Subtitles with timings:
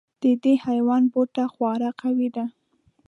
[0.23, 2.45] د دې حیوان بوټه خورا قوي دی.